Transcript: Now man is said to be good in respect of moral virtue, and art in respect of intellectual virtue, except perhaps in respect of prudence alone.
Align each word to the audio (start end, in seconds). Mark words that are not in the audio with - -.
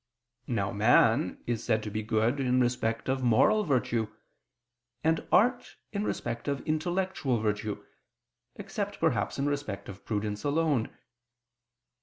Now 0.47 0.71
man 0.71 1.43
is 1.45 1.63
said 1.63 1.83
to 1.83 1.91
be 1.91 2.01
good 2.01 2.39
in 2.39 2.59
respect 2.59 3.07
of 3.07 3.21
moral 3.21 3.63
virtue, 3.63 4.07
and 5.03 5.23
art 5.31 5.75
in 5.91 6.03
respect 6.05 6.47
of 6.47 6.61
intellectual 6.65 7.39
virtue, 7.39 7.85
except 8.55 8.99
perhaps 8.99 9.37
in 9.37 9.45
respect 9.45 9.87
of 9.89 10.03
prudence 10.03 10.43
alone. 10.43 10.89